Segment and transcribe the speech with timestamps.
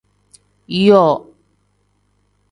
[0.85, 1.09] Yoo.